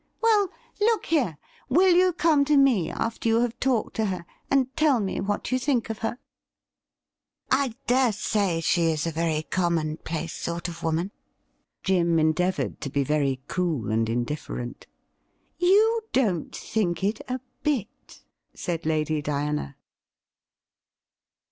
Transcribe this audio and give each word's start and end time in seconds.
Well, 0.19 0.49
look 0.79 1.05
here, 1.05 1.37
will 1.69 1.93
you 1.93 2.11
come 2.11 2.43
to 2.45 2.57
me 2.57 2.89
after 2.89 3.29
you 3.29 3.41
have 3.41 3.59
talked 3.59 3.95
to 3.97 4.05
her 4.07 4.25
and 4.49 4.75
tell 4.75 4.99
me 4.99 5.19
what 5.21 5.51
you 5.51 5.59
think 5.59 5.91
of 5.91 5.99
her 5.99 6.17
.'*'' 5.99 6.17
I 7.51 7.75
dare 7.85 8.11
say 8.11 8.61
she 8.61 8.85
is 8.87 9.05
a 9.05 9.11
very 9.11 9.43
commonplace 9.43 10.33
sort 10.33 10.67
of 10.67 10.81
woman.' 10.81 11.11
Jim 11.83 12.17
endeavoured 12.17 12.81
to 12.81 12.89
be 12.89 13.03
very 13.03 13.43
cool 13.47 13.91
and 13.91 14.09
indifferent.' 14.09 14.87
You 15.59 16.01
don't 16.13 16.55
think 16.55 17.03
it 17.03 17.21
a 17.29 17.39
bit,' 17.61 18.23
said 18.55 18.87
Lady 18.87 19.21
Diana. 19.21 19.75